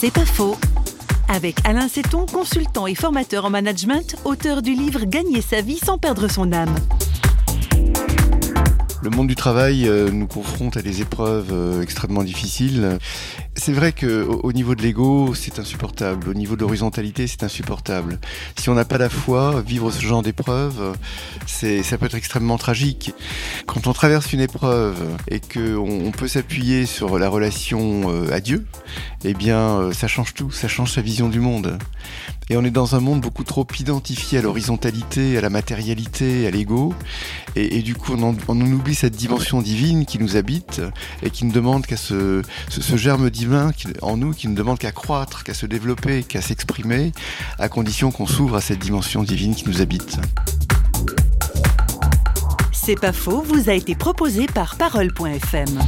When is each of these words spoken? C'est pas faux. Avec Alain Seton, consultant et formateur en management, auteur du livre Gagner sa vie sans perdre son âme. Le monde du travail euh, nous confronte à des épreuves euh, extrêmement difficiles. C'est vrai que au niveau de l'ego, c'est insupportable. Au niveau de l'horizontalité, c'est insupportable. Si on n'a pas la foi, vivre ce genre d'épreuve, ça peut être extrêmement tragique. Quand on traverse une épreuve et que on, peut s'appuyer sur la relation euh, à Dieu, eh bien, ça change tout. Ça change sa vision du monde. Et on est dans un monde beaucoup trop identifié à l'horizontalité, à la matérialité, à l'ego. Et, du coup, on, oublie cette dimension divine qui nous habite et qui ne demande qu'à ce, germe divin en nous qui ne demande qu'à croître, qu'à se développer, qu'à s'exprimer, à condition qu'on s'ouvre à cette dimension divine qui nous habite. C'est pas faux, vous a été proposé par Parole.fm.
C'est 0.00 0.10
pas 0.10 0.24
faux. 0.24 0.56
Avec 1.28 1.58
Alain 1.66 1.86
Seton, 1.86 2.24
consultant 2.24 2.86
et 2.86 2.94
formateur 2.94 3.44
en 3.44 3.50
management, 3.50 4.16
auteur 4.24 4.62
du 4.62 4.72
livre 4.72 5.04
Gagner 5.04 5.42
sa 5.42 5.60
vie 5.60 5.76
sans 5.76 5.98
perdre 5.98 6.26
son 6.26 6.52
âme. 6.52 6.74
Le 9.02 9.08
monde 9.08 9.28
du 9.28 9.34
travail 9.34 9.88
euh, 9.88 10.10
nous 10.10 10.26
confronte 10.26 10.76
à 10.76 10.82
des 10.82 11.00
épreuves 11.00 11.52
euh, 11.52 11.80
extrêmement 11.80 12.22
difficiles. 12.22 12.98
C'est 13.56 13.72
vrai 13.72 13.92
que 13.92 14.24
au 14.24 14.52
niveau 14.52 14.74
de 14.74 14.82
l'ego, 14.82 15.34
c'est 15.34 15.58
insupportable. 15.58 16.28
Au 16.28 16.34
niveau 16.34 16.54
de 16.54 16.60
l'horizontalité, 16.60 17.26
c'est 17.26 17.42
insupportable. 17.42 18.18
Si 18.58 18.68
on 18.68 18.74
n'a 18.74 18.84
pas 18.84 18.98
la 18.98 19.08
foi, 19.08 19.62
vivre 19.66 19.90
ce 19.90 20.02
genre 20.02 20.22
d'épreuve, 20.22 20.94
ça 21.46 21.98
peut 21.98 22.06
être 22.06 22.14
extrêmement 22.14 22.58
tragique. 22.58 23.14
Quand 23.66 23.86
on 23.86 23.94
traverse 23.94 24.34
une 24.34 24.40
épreuve 24.40 24.96
et 25.28 25.40
que 25.40 25.76
on, 25.76 26.10
peut 26.10 26.28
s'appuyer 26.28 26.84
sur 26.84 27.18
la 27.18 27.28
relation 27.28 28.10
euh, 28.10 28.32
à 28.32 28.40
Dieu, 28.40 28.66
eh 29.24 29.32
bien, 29.32 29.90
ça 29.92 30.08
change 30.08 30.34
tout. 30.34 30.50
Ça 30.50 30.68
change 30.68 30.92
sa 30.92 31.00
vision 31.00 31.28
du 31.28 31.40
monde. 31.40 31.78
Et 32.50 32.56
on 32.56 32.64
est 32.64 32.70
dans 32.70 32.96
un 32.96 33.00
monde 33.00 33.20
beaucoup 33.20 33.44
trop 33.44 33.66
identifié 33.78 34.38
à 34.38 34.42
l'horizontalité, 34.42 35.38
à 35.38 35.40
la 35.40 35.50
matérialité, 35.50 36.48
à 36.48 36.50
l'ego. 36.50 36.92
Et, 37.56 37.82
du 37.82 37.94
coup, 37.94 38.14
on, 38.14 38.60
oublie 38.60 38.94
cette 38.94 39.16
dimension 39.16 39.60
divine 39.60 40.06
qui 40.06 40.18
nous 40.18 40.36
habite 40.36 40.80
et 41.22 41.30
qui 41.30 41.44
ne 41.44 41.52
demande 41.52 41.86
qu'à 41.86 41.96
ce, 41.96 42.42
germe 42.94 43.30
divin 43.30 43.72
en 44.02 44.16
nous 44.16 44.32
qui 44.32 44.48
ne 44.48 44.54
demande 44.54 44.78
qu'à 44.78 44.92
croître, 44.92 45.42
qu'à 45.44 45.54
se 45.54 45.66
développer, 45.66 46.22
qu'à 46.22 46.42
s'exprimer, 46.42 47.12
à 47.58 47.68
condition 47.68 48.10
qu'on 48.12 48.26
s'ouvre 48.26 48.56
à 48.56 48.60
cette 48.60 48.78
dimension 48.78 49.22
divine 49.22 49.54
qui 49.54 49.68
nous 49.68 49.80
habite. 49.82 50.18
C'est 52.72 52.98
pas 52.98 53.12
faux, 53.12 53.42
vous 53.42 53.68
a 53.68 53.74
été 53.74 53.94
proposé 53.94 54.46
par 54.46 54.76
Parole.fm. 54.76 55.78